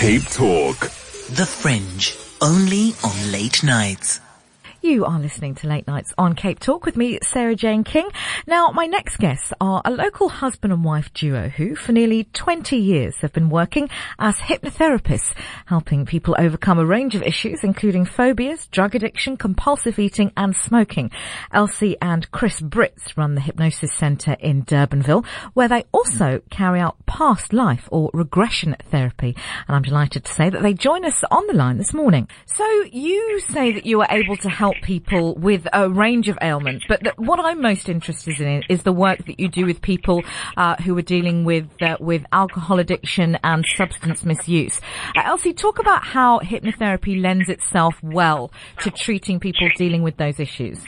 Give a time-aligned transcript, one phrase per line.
[0.00, 0.80] Cape Talk.
[1.28, 2.16] The Fringe.
[2.40, 4.18] Only on late nights.
[4.82, 8.08] You are listening to Late Nights on Cape Talk with me, Sara-Jayne King.
[8.46, 12.78] Now, my next guests are a local husband and wife duo who, for nearly 20
[12.78, 15.34] years, have been working as hypnotherapists,
[15.66, 21.10] helping people overcome a range of issues, including phobias, drug addiction, compulsive eating, and smoking.
[21.52, 26.96] Elsie and Chris Britz run the Hypnosis Centre in Durbanville, where they also carry out
[27.04, 29.36] past life or regression therapy.
[29.68, 32.28] And I'm delighted to say that they join us on the line this morning.
[32.46, 36.84] So you say that you were able to help people with a range of ailments,
[36.88, 40.22] but the, what I'm most interested in is the work that you do with people
[40.56, 44.80] uh, who are dealing with uh, with alcohol addiction and substance misuse.
[45.16, 50.40] Uh, Elsie, talk about how hypnotherapy lends itself well to treating people dealing with those
[50.40, 50.84] issues.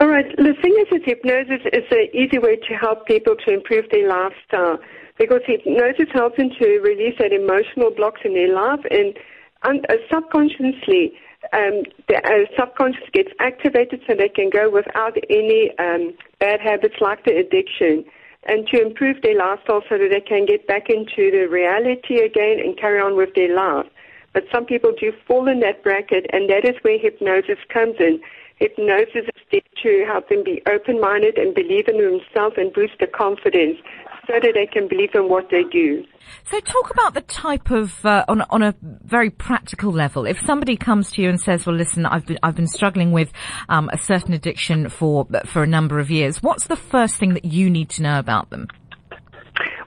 [0.00, 0.26] All right.
[0.36, 4.08] The thing is with hypnosis, it's an easy way to help people to improve their
[4.08, 4.78] lifestyle
[5.18, 9.16] because hypnosis helps them to release that emotional blocks in their life and,
[9.62, 11.14] and uh, subconsciously
[11.52, 16.96] um, the uh, subconscious gets activated so they can go without any um, bad habits
[17.00, 18.04] like the addiction
[18.46, 22.60] and to improve their lifestyle so that they can get back into the reality again
[22.60, 23.86] and carry on with their life.
[24.32, 28.20] But some people do fall in that bracket and that is where hypnosis comes in.
[28.56, 33.08] Hypnosis is there to help them be open-minded and believe in themselves and boost their
[33.08, 33.78] confidence
[34.26, 36.04] so that they can believe in what they do.
[36.50, 40.26] So talk about the type of, uh, on, on a very practical level.
[40.26, 43.32] If somebody comes to you and says, well listen, I've been, I've been struggling with,
[43.68, 47.44] um, a certain addiction for, for a number of years, what's the first thing that
[47.44, 48.68] you need to know about them?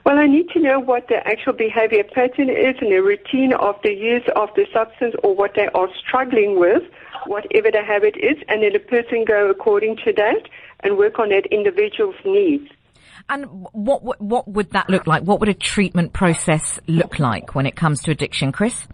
[0.04, 3.74] Well, I need to know what the actual behavior pattern is and the routine of
[3.82, 6.82] the use of the substance or what they are struggling with,
[7.26, 10.48] whatever the habit is, and then the person go according to that
[10.80, 12.70] and work on that individual's needs.
[13.30, 15.22] And what, what, would that look like?
[15.22, 18.86] What would a treatment process look like when it comes to addiction, Chris?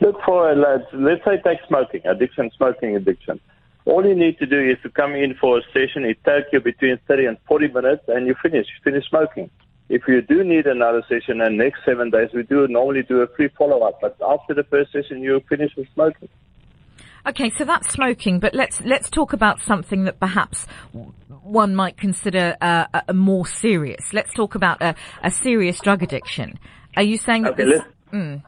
[0.00, 3.40] Look for, let's, let's say take smoking, addiction, smoking addiction.
[3.84, 6.04] All you need to do is to come in for a session.
[6.04, 9.50] It takes you between 30 and 40 minutes and you finish, you finish smoking.
[9.88, 13.26] If you do need another session and next seven days, we do normally do a
[13.28, 14.00] free follow-up.
[14.00, 16.28] But after the first session, you finish with smoking.
[17.24, 20.66] Okay, so that's smoking, but let's let's talk about something that perhaps
[21.42, 24.12] one might consider uh, a more serious.
[24.12, 26.58] Let's talk about a, a serious drug addiction.
[26.96, 27.52] Are you saying that?
[27.52, 27.82] Okay, this,
[28.12, 28.42] mm.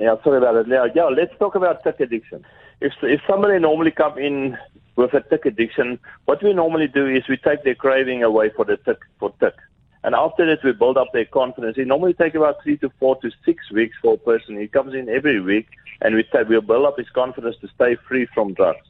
[0.00, 0.66] Yeah, sorry about it.
[0.68, 2.44] Yeah, yeah, let's talk about tik addiction.
[2.80, 4.58] If if somebody normally come in
[4.96, 8.64] with a tik addiction, what we normally do is we take their craving away for
[8.64, 9.54] the tik for tik.
[10.02, 11.76] And after that, we build up their confidence.
[11.76, 14.58] It normally takes about three to four to six weeks for a person.
[14.58, 15.68] He comes in every week,
[16.00, 18.86] and we say we'll build up his confidence to stay free from drugs.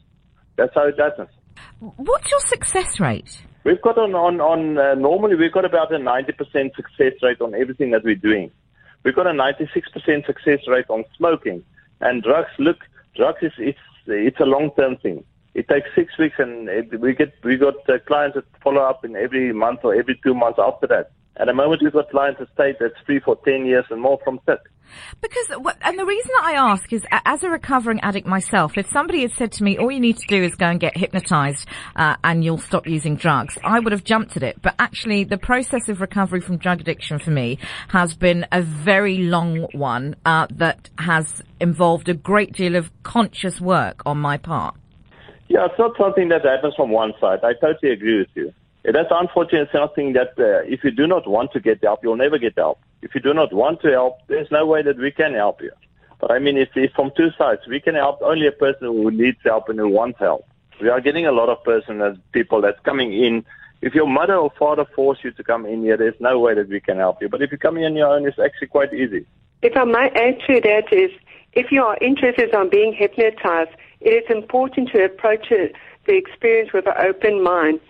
[0.56, 1.30] That's how it happens.
[1.80, 3.42] What's your success rate?
[3.64, 7.54] We've got on on on uh, normally we've got about a 90% success rate on
[7.54, 8.50] everything that we're doing.
[9.02, 11.64] We've got a 96% success rate on smoking
[12.00, 12.50] and drugs.
[12.58, 12.78] Look,
[13.16, 15.24] drugs is it's it's a long term thing.
[15.54, 19.04] It takes six weeks, and it, we get we got uh, clients that follow up
[19.04, 21.10] in every month or every two months after that.
[21.40, 24.18] At the moment, we've got clients that stay that's free for 10 years and more
[24.22, 24.58] from tik.
[25.22, 25.46] Because,
[25.80, 29.32] and the reason that I ask is, as a recovering addict myself, if somebody had
[29.32, 32.44] said to me, all you need to do is go and get hypnotized, uh, and
[32.44, 34.60] you'll stop using drugs, I would have jumped at it.
[34.60, 37.58] But actually, the process of recovery from drug addiction for me
[37.88, 43.62] has been a very long one, uh, that has involved a great deal of conscious
[43.62, 44.74] work on my part.
[45.48, 47.38] Yeah, it's not something that happens from one side.
[47.42, 48.52] I totally agree with you.
[48.84, 52.38] That's unfortunately something that uh, if you do not want to get help, you'll never
[52.38, 52.80] get help.
[53.02, 55.72] If you do not want to help, there's no way that we can help you.
[56.18, 57.62] But I mean, it's, it's from two sides.
[57.68, 60.46] We can help only a person who needs help and who wants help.
[60.80, 63.44] We are getting a lot of person people that's coming in.
[63.82, 66.68] If your mother or father force you to come in here, there's no way that
[66.68, 67.28] we can help you.
[67.28, 69.26] But if you come in on your own, it's actually quite easy.
[69.62, 71.10] If I might add to that is,
[71.52, 73.70] if you are interested in being hypnotized,
[74.00, 75.70] it is important to approach the
[76.06, 77.80] experience with an open mind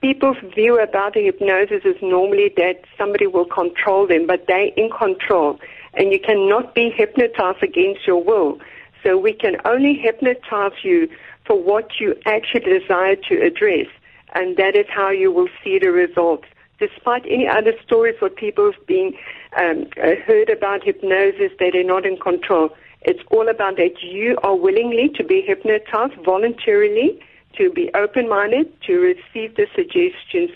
[0.00, 5.58] people's view about hypnosis is normally that somebody will control them, but they're in control.
[5.94, 8.58] And you cannot be hypnotized against your will.
[9.02, 11.08] So we can only hypnotize you
[11.44, 13.86] for what you actually desire to address.
[14.34, 16.46] And that is how you will see the results.
[16.78, 19.12] Despite any other stories where people have been
[19.58, 22.70] um, heard about hypnosis, that they're not in control.
[23.02, 27.20] It's all about that you are willingly to be hypnotized voluntarily
[27.56, 30.50] to be open minded, to receive the suggestions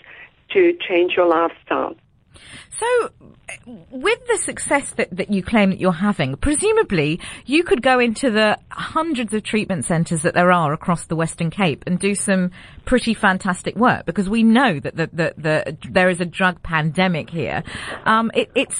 [0.49, 1.95] to change your lifestyle.
[2.71, 3.09] So,
[3.65, 8.31] with the success that, that you claim that you're having, presumably you could go into
[8.31, 12.51] the hundreds of treatment centres that there are across the Western Cape and do some
[12.85, 17.29] pretty fantastic work because we know that the, the, the there is a drug pandemic
[17.29, 17.63] here.
[18.05, 18.71] Um, it, it,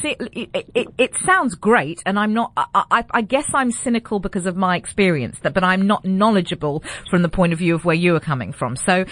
[0.73, 4.55] it, it, sounds great and I'm not, I, I, I, guess I'm cynical because of
[4.55, 8.19] my experience, but I'm not knowledgeable from the point of view of where you are
[8.19, 8.75] coming from.
[8.75, 9.05] So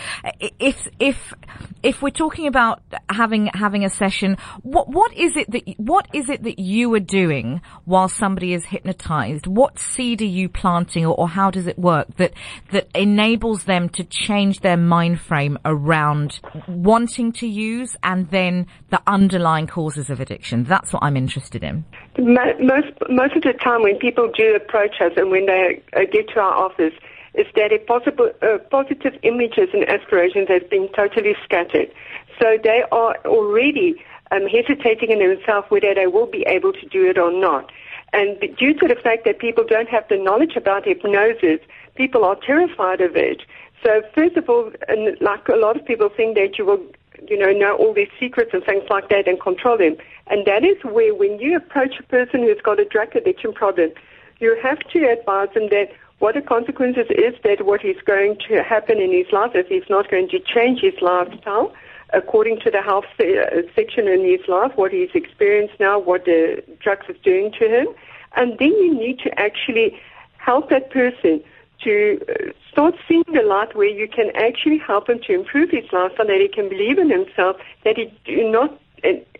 [0.60, 1.34] if, if,
[1.82, 6.30] if we're talking about having, having a session, what, what is it that, what is
[6.30, 9.48] it that you are doing while somebody is hypnotized?
[9.48, 12.34] What seed are you planting or, or how does it work that,
[12.72, 19.02] that enables them to change their mind frame around wanting to use and then the
[19.08, 20.64] underlying causes of addiction?
[20.64, 21.86] That's what I'm interested in.
[22.18, 25.82] Most, most of the time when people do approach us and when they
[26.12, 26.94] get to our office,
[27.36, 31.92] is that a possible, uh, positive images and aspirations has been totally scattered.
[32.40, 33.96] So they are already
[34.34, 37.72] um, hesitating in themselves whether they will be able to do it or not.
[38.14, 41.60] And due to the fact that people don't have the knowledge about hypnosis,
[41.96, 43.42] people are terrified of it.
[43.84, 46.82] So first of all, and like a lot of people think that you will,
[47.28, 49.98] you know, know all these secrets and things like that and control them.
[50.28, 53.92] And that is where when you approach a person who's got a drug addiction problem,
[54.40, 55.90] you have to advise them that
[56.20, 59.90] what the consequences is that what is going to happen in his life if he's
[59.90, 61.74] not going to change his lifestyle
[62.14, 66.64] according to the health se- section in his life, what he's experienced now, what the
[66.80, 67.88] drugs is doing to him.
[68.36, 70.00] And then you need to actually
[70.38, 71.44] help that person
[71.84, 75.92] to uh, start seeing the light where you can actually help him to improve his
[75.92, 78.10] life so that he can believe in himself, that he
[78.44, 78.80] not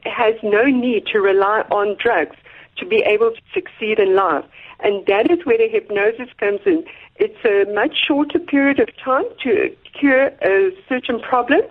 [0.04, 2.36] has no need to rely on drugs
[2.76, 4.44] to be able to succeed in life.
[4.80, 6.84] And that is where the hypnosis comes in.
[7.16, 11.62] It's a much shorter period of time to cure a certain problem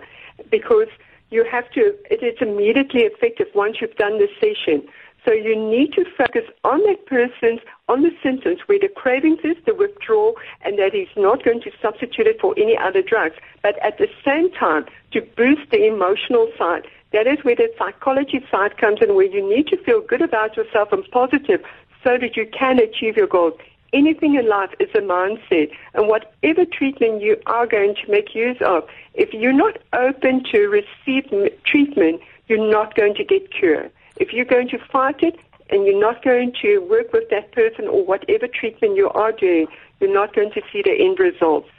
[0.49, 0.87] because
[1.29, 4.87] you have to, it is immediately effective once you've done the session.
[5.25, 9.55] So you need to focus on that person's, on the symptoms where the cravings is,
[9.65, 13.35] the withdrawal, and that he's not going to substitute it for any other drugs.
[13.61, 18.45] But at the same time, to boost the emotional side, that is where the psychology
[18.51, 21.61] side comes in, where you need to feel good about yourself and positive
[22.03, 23.53] so that you can achieve your goals.
[23.93, 28.57] Anything in life is a mindset, and whatever treatment you are going to make use
[28.65, 31.25] of, if you're not open to receive
[31.63, 33.89] treatment, you're not going to get cure.
[34.17, 37.87] If you're going to fight it and you're not going to work with that person
[37.87, 39.67] or whatever treatment you are doing,
[39.99, 41.69] you're not going to see the end results.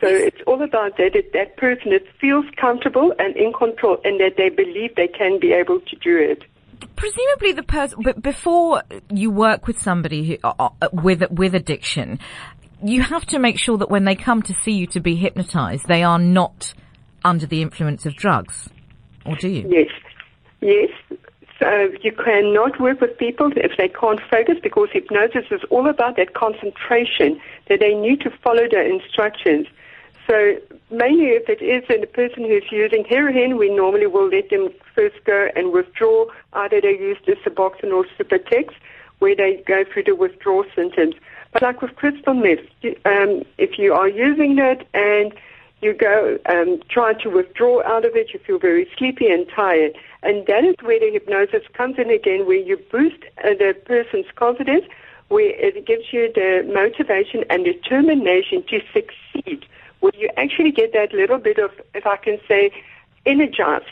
[0.00, 4.20] So it's all about that, that that person that feels comfortable and in control and
[4.20, 6.44] that they believe they can be able to do it.
[6.96, 12.18] Presumably the person, but before you work with somebody who, uh, uh, with, with addiction,
[12.82, 15.86] you have to make sure that when they come to see you to be hypnotized,
[15.88, 16.74] they are not
[17.24, 18.68] under the influence of drugs.
[19.26, 19.68] Or do you?
[19.68, 19.90] Yes.
[20.60, 21.18] Yes.
[21.60, 26.16] So you cannot work with people if they can't focus because hypnosis is all about
[26.16, 29.66] that concentration, that they need to follow the instructions.
[30.28, 30.58] So
[30.90, 34.68] mainly if it is in a person who's using heroin, we normally will let them
[34.94, 36.26] first go and withdraw.
[36.52, 38.74] Either they use the Suboxone or Subutex,
[39.20, 41.14] where they go through the withdrawal symptoms.
[41.52, 42.58] But like with crystal meth,
[43.06, 45.32] um, if you are using it and
[45.80, 49.96] you go um, try to withdraw out of it, you feel very sleepy and tired.
[50.22, 54.26] And that is where the hypnosis comes in again, where you boost uh, the person's
[54.34, 54.84] confidence,
[55.28, 59.64] where it gives you the motivation and determination to succeed
[60.00, 62.70] where you actually get that little bit of, if I can say,
[63.26, 63.86] energized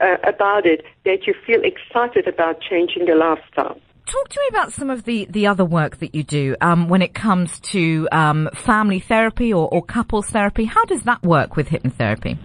[0.00, 3.78] uh, about it, that you feel excited about changing the lifestyle.
[4.06, 7.02] Talk to me about some of the, the other work that you do um, when
[7.02, 10.64] it comes to um, family therapy or, or couples therapy.
[10.64, 12.36] How does that work with hypnotherapy?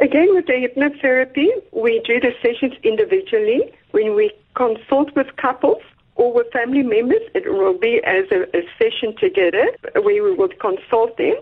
[0.00, 3.72] Again, with the hypnotherapy, we do the sessions individually.
[3.90, 5.82] When we consult with couples
[6.14, 10.48] or with family members, it will be as a, a session together where we will
[10.60, 11.34] consult them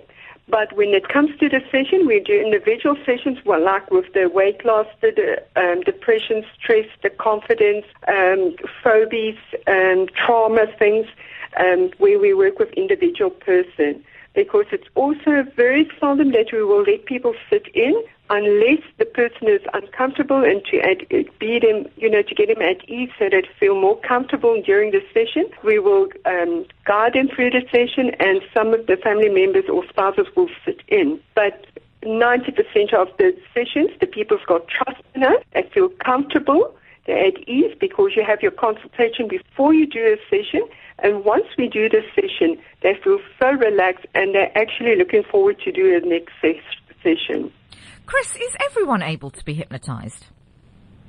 [0.53, 4.29] but when it comes to the session, we do individual sessions, well, like with the
[4.29, 8.55] weight loss, the um, depression, stress, the confidence, um,
[8.85, 11.07] phobias, um, trauma things,
[11.59, 14.05] um, where we work with individual person.
[14.35, 17.95] Because it's also very seldom that we will let people sit in
[18.31, 21.07] unless the person is uncomfortable and to add,
[21.39, 24.91] be them, you know, to get them at ease so they feel more comfortable during
[24.91, 25.51] the session.
[25.63, 29.87] We will um, guide them through the session and some of the family members or
[29.89, 31.21] spouses will sit in.
[31.35, 31.67] But
[32.03, 36.75] 90% of the sessions, the people's got trust in us, they feel comfortable,
[37.07, 40.69] they're at ease because you have your consultation before you do a session.
[41.01, 45.59] And once we do the session, they feel so relaxed and they're actually looking forward
[45.65, 46.63] to do the next ses-
[47.03, 47.53] session.
[48.07, 50.27] Chris, is everyone able to be hypnotized?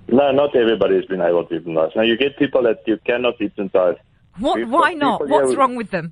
[0.07, 1.95] No, not everybody's been able to hypnotize.
[1.95, 3.97] Now you get people that you cannot hypnotize.
[4.39, 4.67] What?
[4.67, 5.21] Why not?
[5.21, 6.11] people, What's yeah, wrong with them?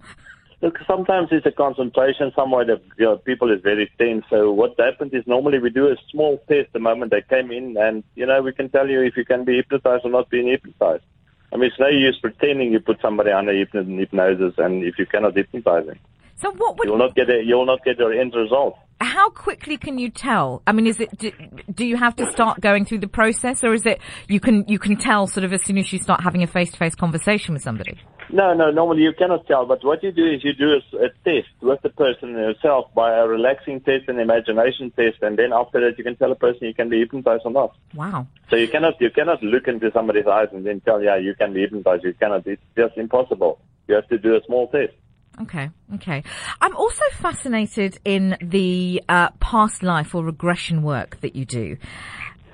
[0.62, 4.24] Look, sometimes it's a concentration somewhere that you know, people is very thin.
[4.30, 7.76] So what happens is normally we do a small test the moment they came in,
[7.78, 10.48] and you know we can tell you if you can be hypnotized or not being
[10.48, 11.04] hypnotized.
[11.52, 15.36] I mean, it's no use pretending you put somebody under hypnosis, and if you cannot
[15.36, 16.00] hypnotize them,
[16.38, 18.78] So what would you will not get a, you will not get your end result.
[19.00, 20.62] how quickly can you tell?
[20.68, 21.32] I mean, is it do,
[21.74, 24.78] do you have to start going through the process, or is it you can you
[24.78, 27.56] can tell sort of as soon as you start having a face to face conversation
[27.56, 28.00] with somebody?
[28.34, 29.66] No, no, normally you cannot tell.
[29.66, 33.18] But what you do is you do a, a test with the person herself by
[33.18, 36.68] a relaxing test, and imagination test, and then after that you can tell a person
[36.68, 37.76] you can be hypnotized or not.
[37.94, 38.28] Wow.
[38.50, 41.54] So you cannot you cannot look into somebody's eyes and then tell yeah you can
[41.54, 42.04] be hypnotized.
[42.04, 42.48] You cannot.
[42.48, 43.60] It's just impossible.
[43.88, 44.94] You have to do a small test.
[45.42, 46.24] Okay, okay.
[46.60, 51.78] I'm also fascinated in the uh, past life or regression work that you do.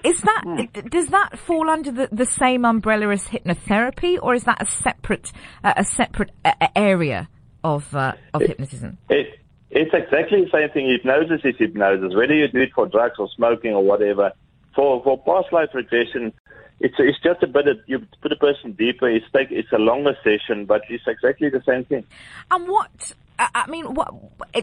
[0.03, 4.43] Is that d- does that fall under the, the same umbrella as hypnotherapy, or is
[4.43, 5.31] that a separate
[5.63, 7.29] uh, a separate uh, area
[7.63, 8.97] of uh, of hypnotism?
[9.09, 9.39] It,
[9.69, 10.89] it's exactly the same thing.
[10.89, 12.15] Hypnosis is hypnosis.
[12.15, 14.31] Whether you do it for drugs or smoking or whatever,
[14.75, 16.33] for for past life regression,
[16.79, 17.67] it's it's just a bit.
[17.67, 19.09] Of, you put a person deeper.
[19.09, 22.05] It's take it's a longer session, but it's exactly the same thing.
[22.51, 24.13] And what I mean, what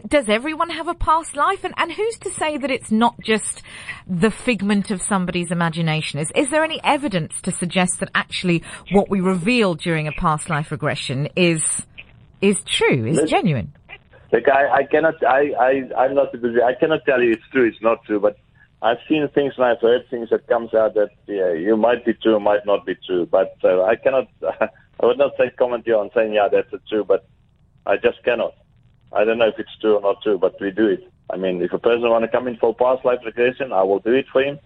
[0.07, 1.63] does everyone have a past life?
[1.63, 3.61] And and who's to say that it's not just
[4.07, 6.19] the figment of somebody's imagination?
[6.19, 10.49] Is is there any evidence to suggest that actually what we reveal during a past
[10.49, 11.85] life regression is
[12.41, 13.73] is true, is genuine?
[14.31, 16.35] Like I, I cannot, I, I, I'm not.
[16.35, 18.37] I cannot tell you it's true, it's not true, but
[18.81, 22.13] I've seen things and I've heard things that comes out that yeah, you might be
[22.13, 24.27] true, might not be true, but uh, I cannot.
[24.97, 27.27] I would not say comment here on saying yeah, that's true, but
[27.85, 28.53] I just cannot.
[29.15, 31.09] I don't know if it's true or not true, but we do it.
[31.31, 33.99] I mean, if a person want to come in for past life regression, I will
[33.99, 34.59] do it for him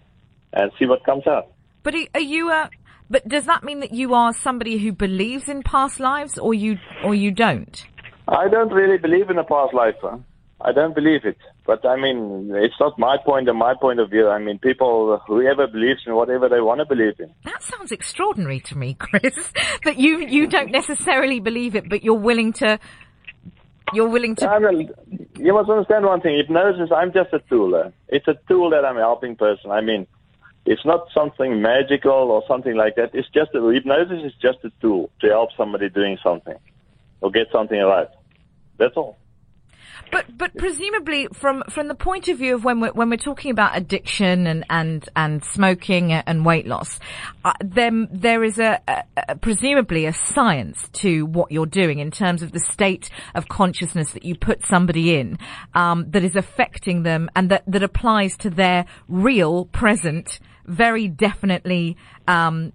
[0.52, 1.48] and see what comes out.
[1.82, 2.68] But are- you uh
[3.08, 6.78] but does that mean that you are somebody who believes in past lives or you
[7.04, 7.86] or you don't?
[8.28, 9.96] I don't really believe in a past life.
[10.00, 10.18] Huh?
[10.62, 11.38] I don't believe it.
[11.66, 14.28] But I mean, it's not my point and my point of view.
[14.28, 17.32] I mean, people, whoever believes in whatever they want to believe in.
[17.44, 19.34] That sounds extraordinary to me, Chris.
[19.84, 22.78] that you you don't necessarily believe it, but you're willing to
[23.92, 24.58] you're willing to I
[25.38, 26.36] you must understand one thing.
[26.36, 27.92] Hypnosis, I'm just a tool.
[28.08, 29.70] It's a tool that I'm helping person.
[29.70, 30.06] I mean,
[30.66, 33.10] it's not something magical or something like that.
[33.14, 36.56] It's just a, hypnosis is just a tool to help somebody doing something
[37.20, 38.08] or get something right.
[38.78, 39.16] That's all.
[40.10, 43.50] But but presumably from from the point of view of when we're when we're talking
[43.50, 46.98] about addiction and and and smoking and weight loss,
[47.44, 52.10] uh, then there is a, a, a presumably a science to what you're doing in
[52.10, 55.38] terms of the state of consciousness that you put somebody in
[55.74, 61.96] um, that is affecting them and that that applies to their real present, very definitely.
[62.26, 62.72] Um,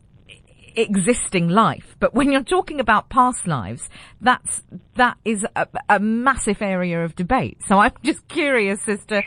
[0.76, 1.96] existing life.
[2.00, 3.90] But when you're talking about past lives,
[4.22, 4.64] that's,
[4.96, 7.60] that is a, a massive area of debate.
[7.68, 9.24] So I'm just curious as to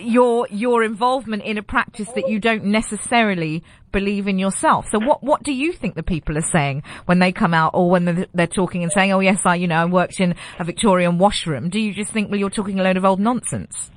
[0.00, 4.88] your, your involvement in a practice that you don't necessarily believe in yourself.
[4.90, 7.88] So what, what do you think the people are saying when they come out or
[7.88, 10.64] when they're, they're talking and saying, oh yes, I, you know, I worked in a
[10.64, 11.70] Victorian washroom.
[11.70, 13.90] Do you just think, well, you're talking a load of old nonsense?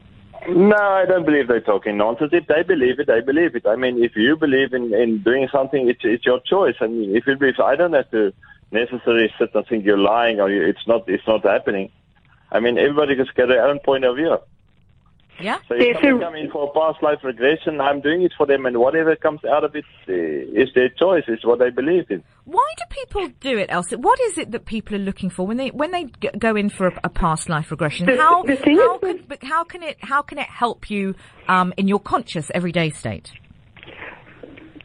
[0.47, 2.31] No, I don't believe they're talking nonsense.
[2.31, 3.67] If they believe it, they believe it.
[3.67, 6.75] I mean, if you believe in, in doing something, it's it's your choice.
[6.79, 8.31] I mean, if you believe, I don't have to
[8.71, 11.91] necessarily sit and think you're lying or you, it's not it's not happening.
[12.49, 14.37] I mean, everybody has get their own point of view.
[15.39, 15.57] Yeah?
[15.67, 18.31] So if There's somebody a- come in for a past life regression, I'm doing it
[18.37, 20.13] for them, and whatever comes out of it uh,
[20.61, 21.23] is their choice.
[21.27, 22.23] It's what they believe in.
[22.45, 23.97] Why do people do it, Elsa?
[23.97, 26.69] What is it that people are looking for when they when they g- go in
[26.69, 28.07] for a, a past life regression?
[28.07, 30.89] The- How the thing how is- can but how can it how can it help
[30.89, 31.13] you
[31.47, 33.31] um, in your conscious everyday state?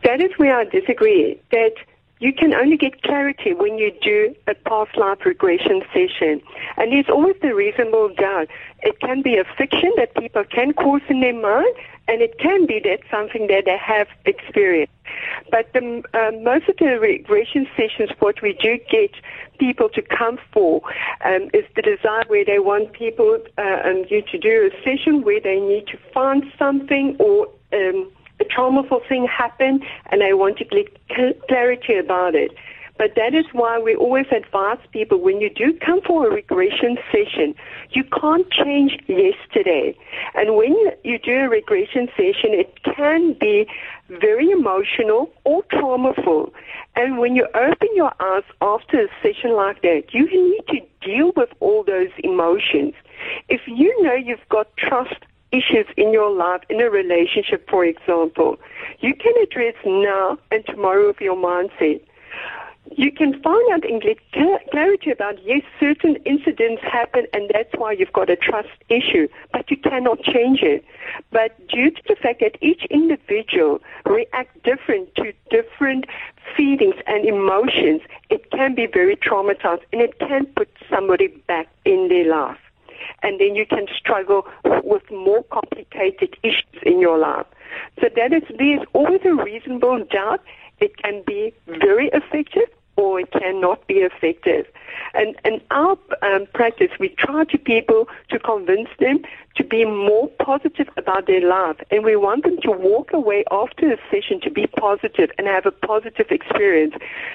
[0.04, 1.40] That is where I disagree.
[1.52, 1.73] That
[2.23, 6.41] you can only get clarity when you do a past life regression session.
[6.76, 8.47] And there's always the reasonable doubt.
[8.83, 11.75] It can be a fiction that people can cause in their mind,
[12.07, 14.93] and it can be that something that they have experienced.
[15.50, 19.11] But the, uh, most of the regression sessions, what we do get
[19.59, 20.81] people to come for
[21.25, 25.23] um, is the desire where they want people uh, and you to do a session
[25.23, 30.59] where they need to find something or um, a traumaful thing happened and they want
[30.59, 32.53] to get clarity about it.
[32.99, 36.99] But that is why we always advise people when you do come for a regression
[37.11, 37.55] session,
[37.91, 39.97] you can't change yesterday.
[40.35, 43.67] And when you do a regression session, it can be
[44.09, 46.53] very emotional or traumaful.
[46.95, 51.33] And when you open your eyes after a session like that, you need to deal
[51.35, 52.95] with all those emotions.
[53.49, 58.59] If you know you've got trust issues in your life, in a relationship, for example,
[59.00, 62.00] you can address now and tomorrow with your mindset
[62.97, 64.18] you can find out and get
[64.71, 69.71] clarity about yes, certain incidents happen and that's why you've got a trust issue, but
[69.71, 70.85] you cannot change it.
[71.30, 76.06] But due to the fact that each individual react different to different
[76.56, 82.09] feelings and emotions, it can be very traumatized and it can put somebody back in
[82.09, 82.59] their life.
[83.23, 87.47] And then you can struggle with more complicated issues in your life.
[88.00, 90.41] So that is, there's always a reasonable doubt
[90.81, 94.67] it can be very effective or it cannot be effective.
[95.14, 99.23] And in our um, practice, we try to people to convince them
[99.57, 103.87] to be more positive about their life, and we want them to walk away after
[103.88, 106.95] the session to be positive and have a positive experience.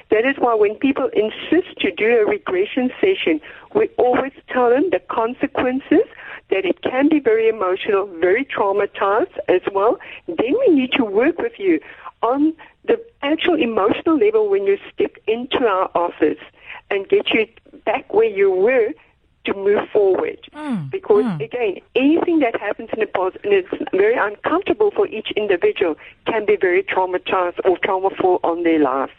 [0.09, 3.39] That is why when people insist to do a regression session,
[3.75, 6.07] we always tell them the consequences
[6.49, 9.99] that it can be very emotional, very traumatized as well.
[10.27, 11.79] Then we need to work with you
[12.23, 12.53] on
[12.85, 16.39] the actual emotional level when you step into our office
[16.89, 17.47] and get you
[17.87, 18.89] back where you were
[19.47, 20.39] to move forward.
[20.53, 21.43] Mm, because mm.
[21.43, 26.45] again, anything that happens in the past and it's very uncomfortable for each individual can
[26.45, 29.11] be very traumatized or traumaful on their life.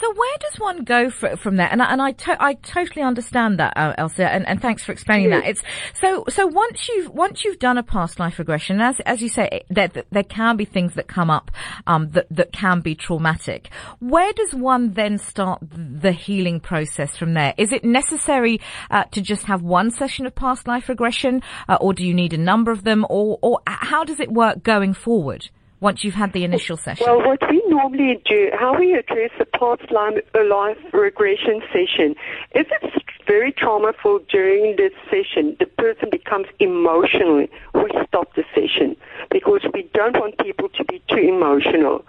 [0.00, 1.68] So where does one go for, from there?
[1.70, 4.92] And I, and I, to, I totally understand that, uh, Elsa, and, and thanks for
[4.92, 5.42] explaining yes.
[5.42, 5.50] that.
[5.50, 5.62] It's
[5.94, 9.62] so so once you've once you've done a past life regression, as as you say,
[9.68, 11.50] there there can be things that come up
[11.86, 13.70] um, that that can be traumatic.
[13.98, 17.54] Where does one then start the healing process from there?
[17.56, 18.60] Is it necessary
[18.90, 22.34] uh, to just have one session of past life regression, uh, or do you need
[22.34, 25.48] a number of them, or or how does it work going forward?
[25.80, 27.06] once you've had the initial session?
[27.08, 32.14] Well, what we normally do, how we address a past life regression session,
[32.52, 38.96] if it's very traumaful during this session, the person becomes emotional, we stop the session
[39.30, 42.04] because we don't want people to be too emotional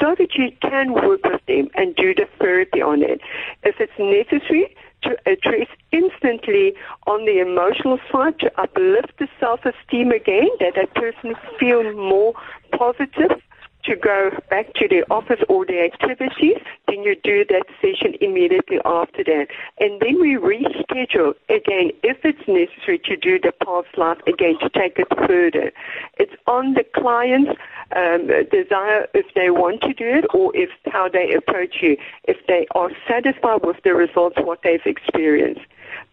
[0.00, 3.20] so that you can work with them and do the therapy on it.
[3.62, 4.74] If it's necessary,
[5.06, 6.74] to address instantly
[7.06, 12.34] on the emotional side to uplift the self-esteem again, that a person feel more
[12.76, 13.40] positive
[13.86, 18.78] to go back to their office or their activities, then you do that session immediately
[18.84, 19.46] after that.
[19.78, 24.68] And then we reschedule again if it's necessary to do the past life again to
[24.70, 25.72] take it further.
[26.18, 27.52] It's on the client's
[27.94, 32.36] um, desire if they want to do it or if how they approach you, if
[32.46, 35.66] they are satisfied with the results, what they've experienced.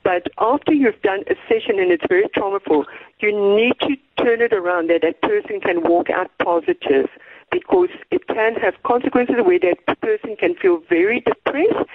[0.04, 2.86] But after you've done a session and it's very traumaful,
[3.20, 7.10] you need to turn it around that that person can walk out positive
[7.54, 11.88] because it can have consequences where that person can feel very depressed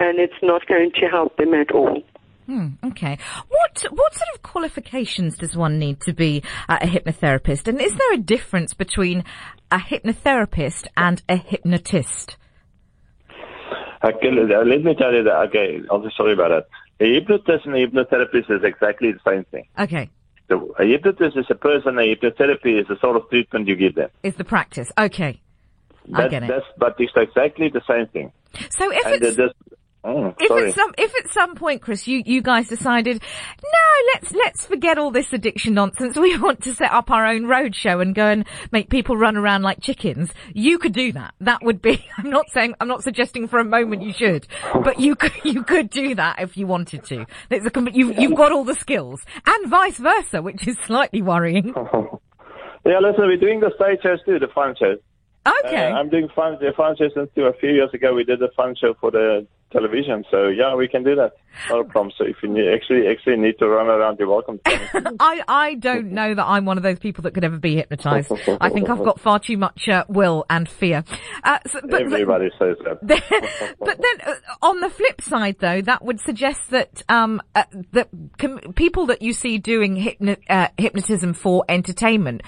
[0.00, 2.02] and it's not going to help them at all.
[2.46, 3.16] Hmm, okay.
[3.48, 7.68] What what sort of qualifications does one need to be uh, a hypnotherapist?
[7.68, 9.24] And is there a difference between
[9.70, 12.36] a hypnotherapist and a hypnotist?
[14.04, 15.48] Okay, let me tell you that.
[15.48, 16.66] Okay, I'm just sorry about that.
[17.00, 19.66] A hypnotist and a hypnotherapist is exactly the same thing.
[19.78, 20.10] Okay.
[20.50, 24.10] A hypnotist is a person, a hypnotherapy is the sort of treatment you give them.
[24.22, 24.92] It's the practice.
[24.98, 25.40] Okay.
[26.12, 26.48] I get it.
[26.48, 28.30] That's, but it's exactly the same thing.
[28.70, 29.36] So if and it's...
[29.36, 29.54] Just,
[30.06, 33.22] Oh, if at some if at some point, Chris, you, you guys decided,
[33.62, 36.16] no, let's let's forget all this addiction nonsense.
[36.24, 39.36] We want to set up our own road show and go and make people run
[39.36, 40.30] around like chickens.
[40.52, 41.34] You could do that.
[41.40, 42.04] That would be.
[42.18, 42.74] I'm not saying.
[42.80, 44.46] I'm not suggesting for a moment you should,
[44.82, 47.24] but you could you could do that if you wanted to.
[47.50, 51.68] It's a, you've you've got all the skills, and vice versa, which is slightly worrying.
[52.84, 54.98] yeah, listen, we're doing the stage shows too, the fun shows.
[55.64, 55.92] Okay.
[55.92, 58.14] Uh, I'm doing fun, the fun shows since a few years ago.
[58.14, 60.24] We did a fun show for the television.
[60.30, 61.32] So yeah, we can do that.
[61.68, 62.12] Not a problem.
[62.16, 64.60] So if you need, actually actually need to run around, you're welcome.
[64.66, 68.32] I I don't know that I'm one of those people that could ever be hypnotized.
[68.60, 71.04] I think I've got far too much uh, will and fear.
[71.42, 73.00] Uh, so, but, Everybody says that.
[73.80, 78.08] but then uh, on the flip side, though, that would suggest that um uh, that
[78.38, 82.42] com- people that you see doing hypno- uh, hypnotism for entertainment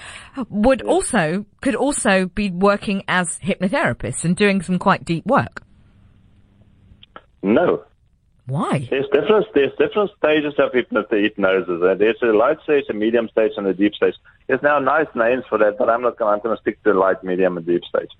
[0.49, 0.89] would yes.
[0.89, 5.66] also could also be working as hypnotherapists and doing some quite deep work.
[7.41, 7.83] No.
[8.47, 8.87] Why?
[8.89, 11.97] There's different, there's different stages of hypnosis.
[11.99, 14.15] There's a light stage, a medium stage, and a deep stage.
[14.47, 16.33] There's now nice names for that, but I'm not going.
[16.33, 18.11] I'm going to stick to the light, medium, and deep stage.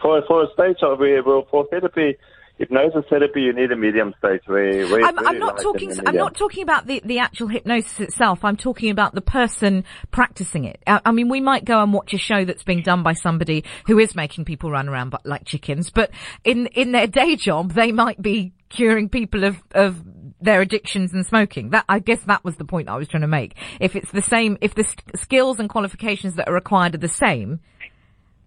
[0.00, 2.16] For for a stage of uh, for therapy,
[2.58, 5.92] hypnosis therapy, you need a medium stage where, where I'm, I'm not talking.
[6.06, 8.44] I'm not talking about the, the actual hypnosis itself.
[8.44, 10.82] I'm talking about the person practicing it.
[10.86, 13.64] I, I, mean, we might go and watch a show that's being done by somebody
[13.86, 16.10] who is making people run around like chickens, but
[16.44, 20.02] in in their day job, they might be curing people of of
[20.40, 21.70] their addictions and smoking.
[21.70, 23.56] That, I guess that was the point I was trying to make.
[23.80, 24.84] If it's the same, if the
[25.16, 27.60] skills and qualifications that are required are the same,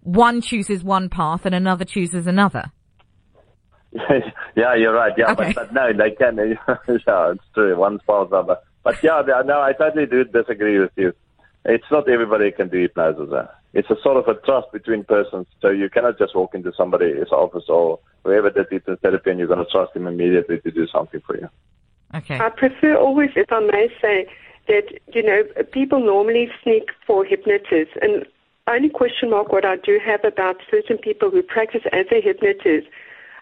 [0.00, 2.72] one chooses one path and another chooses another.
[4.56, 5.12] yeah, you're right.
[5.16, 5.52] Yeah, Okay.
[5.52, 6.36] but, but no, they can.
[6.88, 7.76] yeah, it's true.
[7.76, 8.56] One spouse other.
[8.82, 11.12] But yeah, they- no, I totally do disagree with you.
[11.64, 13.32] It's not everybody can do hypnosis.
[13.32, 13.46] Uh.
[13.74, 15.46] It's a sort of a trust between persons.
[15.60, 19.64] So you cannot just walk into somebody's office or whoever did hypnotherapy and you're going
[19.64, 21.48] to trust him immediately to do something for you.
[22.14, 22.38] Okay.
[22.38, 24.26] I prefer always, if I may say,
[24.68, 27.94] that, you know, people normally sneak for hypnotists.
[28.02, 28.26] And
[28.66, 32.88] only question mark what I do have about certain people who practice as a hypnotist,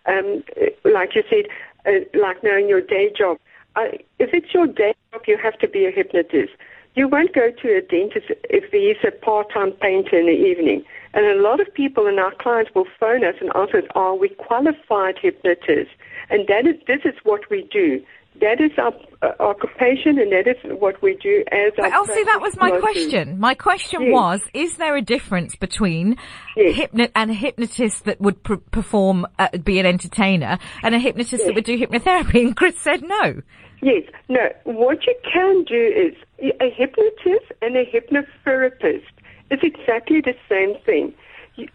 [0.07, 0.43] um,
[0.85, 1.47] like you said,
[1.87, 3.39] uh, like knowing your day job.
[3.77, 6.53] I, if it's your day job, you have to be a hypnotist.
[6.97, 10.85] You won't go to a dentist if he's a part-time painter in the evening.
[11.15, 14.17] And a lot of people and our clients will phone us and ask us, are
[14.17, 15.95] we qualified hypnotists?
[16.31, 18.05] And that is, this is what we do.
[18.41, 22.41] That is our uh, occupation and that is what we do as But Elsie, that
[22.41, 23.39] was my question.
[23.39, 24.13] My question Yes.
[24.13, 26.17] was, is there a difference between
[26.57, 26.77] Yes.
[26.77, 31.45] hypno- and a hypnotist that would pr- perform, uh, be an entertainer, and a hypnotist
[31.45, 32.41] that would do hypnotherapy?
[32.47, 33.43] And Chris said no.
[33.83, 34.05] Yes.
[34.29, 34.49] No.
[34.65, 35.75] What you can do
[36.07, 36.15] is
[36.61, 39.05] a hypnotist and a hypnotherapist
[39.51, 41.13] is exactly the same thing.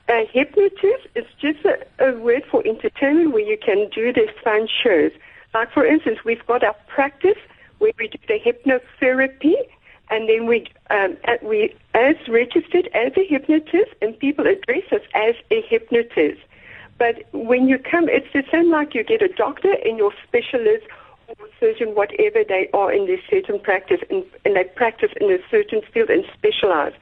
[0.10, 4.68] A hypnotist is just a, a word for entertainment where you can do these fun
[4.84, 5.12] shows.
[5.56, 7.38] Like for instance, we've got our practice
[7.78, 9.56] where we do the hypnotherapy,
[10.10, 15.36] and then we um, we as registered as a hypnotist, and people address us as
[15.52, 16.42] a hypnotist.
[16.98, 20.88] But when you come, it's the same like you get a doctor and your specialist
[21.30, 25.38] or surgeon, whatever they are in this certain practice, and, and they practice in a
[25.50, 26.94] certain field and specialize.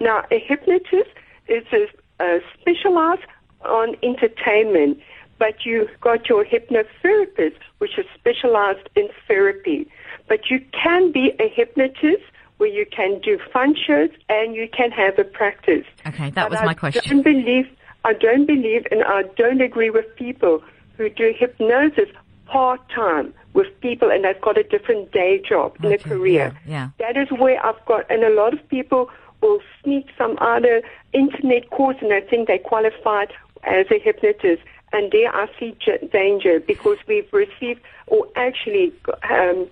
[0.00, 1.12] Now, a hypnotist
[1.48, 1.86] is a,
[2.22, 3.26] a specialized
[3.64, 4.98] on entertainment,
[5.42, 9.88] but you've got your hypnotherapist, which is specialized in therapy.
[10.28, 12.22] But you can be a hypnotist
[12.58, 15.84] where you can do fun shows and you can have a practice.
[16.06, 17.02] Okay, that But was I my question.
[17.16, 17.66] Don't believe,
[18.04, 20.62] I don't believe and I don't agree with people
[20.96, 22.08] who do hypnosis
[22.46, 26.56] part time with people and they've got a different day job in a Okay, career.
[26.68, 30.82] yeah, That is where I've got, and a lot of people will sneak some other
[31.12, 33.32] internet course and they think they qualified
[33.64, 34.62] as a hypnotist.
[34.92, 35.76] And there I see
[36.12, 38.92] danger because we've received or actually
[39.30, 39.68] um,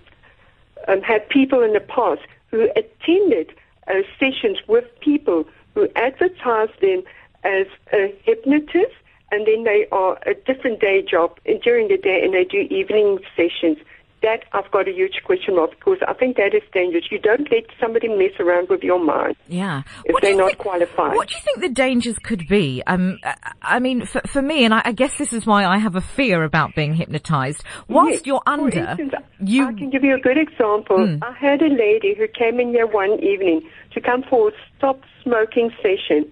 [0.87, 3.53] um, had people in the past who attended
[3.87, 7.03] uh, sessions with people who advertised them
[7.43, 8.93] as a hypnotist,
[9.31, 13.19] and then they are a different day job during the day, and they do evening
[13.35, 13.77] sessions.
[14.21, 17.05] That I've got a huge question mark because I think that is dangerous.
[17.09, 19.35] You don't let somebody mess around with your mind.
[19.47, 19.81] Yeah.
[20.05, 21.15] If What they're not think- qualified.
[21.15, 22.83] What do you think the dangers could be?
[22.85, 23.17] Um,
[23.63, 26.01] I- mean, for, for me, and I, I guess this is why I have a
[26.01, 27.63] fear about being hypnotized.
[27.87, 28.25] Whilst Yes.
[28.27, 31.17] you're under, instance, you I can give you a good example.
[31.23, 35.01] I had a lady who came in here one evening to come for a stop
[35.23, 36.31] smoking session.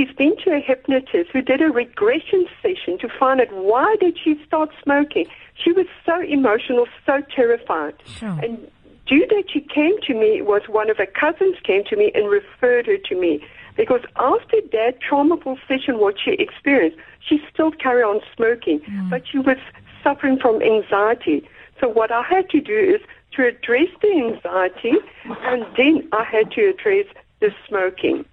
[0.00, 4.16] She's been to a hypnotist who did a regression session to find out why did
[4.18, 5.26] she start smoking.
[5.62, 7.94] She was so emotional, so terrified.
[8.06, 8.38] Sure.
[8.42, 8.66] And
[9.06, 12.30] due that she came to me was one of her cousins came to me and
[12.30, 13.44] referred her to me.
[13.76, 19.10] Because after that traumaful session, what she experienced, she still carried on smoking, mm.
[19.10, 19.58] but she was
[20.02, 21.46] suffering from anxiety.
[21.78, 26.50] So what I had to do is to address the anxiety, and then I had
[26.52, 27.04] to address
[27.40, 28.24] the smoking.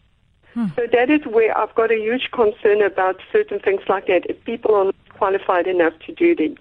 [0.75, 4.21] So that is where I've got a huge concern about certain things like that.
[4.29, 6.55] If people are not qualified enough to do the,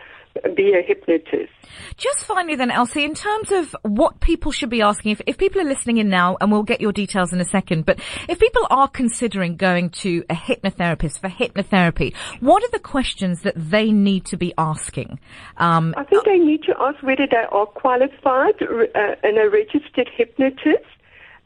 [0.54, 1.52] be a hypnotist.
[1.96, 5.60] Just finally then, Elsie, in terms of what people should be asking, if, if people
[5.60, 8.66] are listening in now, and we'll get your details in a second, but if people
[8.70, 14.24] are considering going to a hypnotherapist for hypnotherapy, what are the questions that they need
[14.26, 15.18] to be asking?
[15.56, 20.10] Um, I think they need to ask whether they are qualified uh, and a registered
[20.14, 20.84] hypnotist.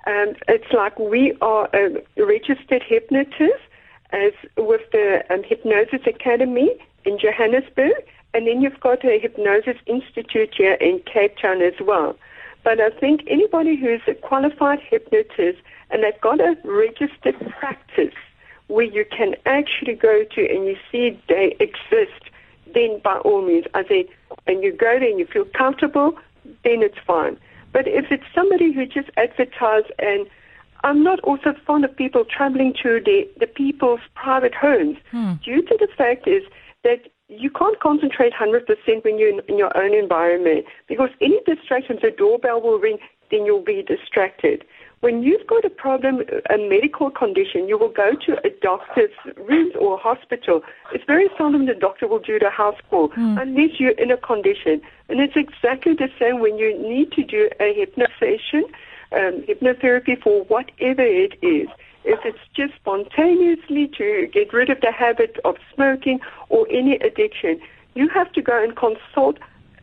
[0.06, 3.62] Um, it's like we are a registered hypnotist
[4.12, 7.92] as with the um, Hypnosis Academy in Johannesburg,
[8.34, 12.16] and then you've got a Hypnosis Institute here in Cape Town as well.
[12.62, 15.60] But I think anybody who's a qualified hypnotist
[15.90, 18.14] and they've got a registered practice
[18.68, 22.30] where you can actually go to and you see they exist,
[22.72, 24.08] then by all means, I say,
[24.46, 26.16] and you go there and you feel comfortable,
[26.64, 27.38] then it's fine.
[27.72, 30.26] But if it's somebody who just advertises and
[30.82, 35.34] I'm not also fond of people traveling to the, the people's private homes hmm.
[35.44, 36.42] due to the fact is
[36.84, 42.00] that you can't concentrate 100% when you're in, in your own environment because any distractions,
[42.02, 42.98] the doorbell will ring,
[43.30, 44.64] then you'll be distracted.
[45.00, 49.72] When you've got a problem, a medical condition, you will go to a doctor's room
[49.78, 50.62] or hospital.
[50.92, 53.40] It's very seldom the doctor will do the house call Mm.
[53.40, 54.82] unless you're in a condition.
[55.08, 58.64] And it's exactly the same when you need to do a hypnotization,
[59.12, 61.68] um, hypnotherapy for whatever it is.
[62.04, 67.60] If it's just spontaneously to get rid of the habit of smoking or any addiction,
[67.94, 69.38] you have to go and consult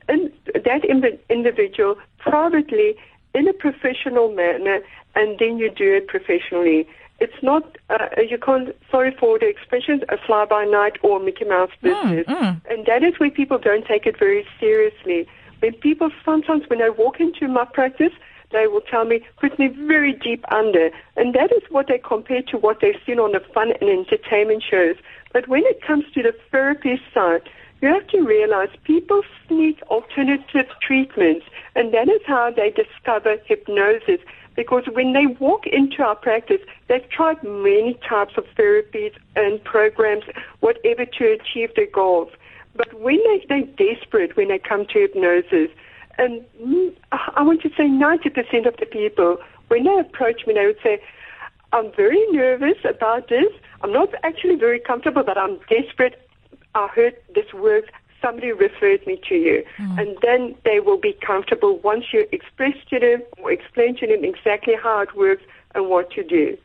[0.10, 0.86] in, that
[1.30, 2.98] individual privately
[3.38, 4.80] in a professional manner,
[5.16, 6.88] and then you do it professionally.
[7.20, 11.46] It's not, uh, you can't, sorry for the expression, a fly by night or Mickey
[11.46, 12.26] Mouse business.
[12.28, 12.62] mm.
[12.72, 15.28] And that is where people don't take it very seriously.
[15.60, 18.14] When people, sometimes when they walk into my practice,
[18.52, 20.90] they will tell me, put me very deep under.
[21.16, 24.64] And that is what they compare to what they've seen on the fun and entertainment
[24.70, 24.96] shows.
[25.34, 27.42] But when it comes to the therapy side,
[27.82, 31.46] you have to realize people need alternative treatments.
[31.76, 34.20] And that is how they discover hypnosis.
[34.56, 40.24] Because when they walk into our practice, they've tried many types of therapies and programs,
[40.62, 42.30] whatever to achieve their goals.
[42.76, 45.70] But when they, they're desperate when they come to hypnosis,
[46.18, 49.38] and mm, I want to say 90% of the people,
[49.68, 51.00] when they approach me, they would say,
[51.74, 53.52] I'm very nervous about this.
[53.82, 56.27] I'm not actually very comfortable, but I'm desperate.
[56.78, 57.90] I heard this works.
[58.22, 59.64] Somebody referred me to you.
[59.78, 64.24] And then they will be comfortable once you express to them or explain to them
[64.24, 65.44] exactly how it works
[65.76, 66.58] and what to do.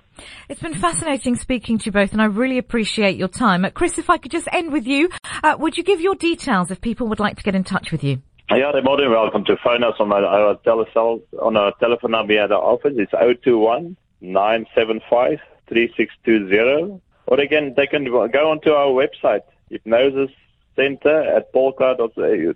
[0.49, 3.65] It's been fascinating speaking to you both, and I really appreciate your time.
[3.65, 5.09] Uh, Chris, if I could just end with you,
[5.43, 8.05] uh, would you give your details if people would like to get in touch with
[8.05, 8.21] you?
[8.51, 12.11] Yeah, they're more than welcome to phone us on our, our telecell, on our telephone
[12.11, 12.93] number at the office.
[12.97, 17.01] It's 021 975 3620.
[17.27, 19.41] Or again, they can go onto our website,
[19.73, 20.31] Hypnosis
[20.77, 22.55] Center at polka.co.za.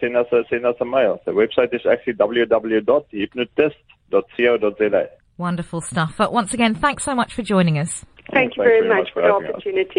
[0.00, 1.20] Send us a, send us a mail.
[1.24, 5.08] The website is actually www.hypnotist.co.za.
[5.36, 6.14] Wonderful stuff.
[6.16, 8.04] But once again, thanks so much for joining us.
[8.32, 9.54] Thank you Thanks very much for the having us.
[9.54, 9.90] opportunity.